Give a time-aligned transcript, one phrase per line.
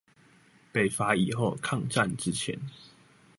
[0.71, 2.59] 北伐以後，抗戰之前